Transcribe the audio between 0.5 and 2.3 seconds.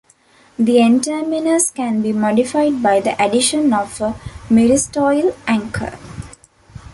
The N-terminus can be